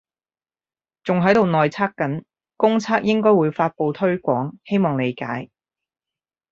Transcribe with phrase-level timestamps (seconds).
[1.03, 2.23] 仲喺度內測緊，
[2.57, 5.51] 公測應該會發佈推廣，希望理解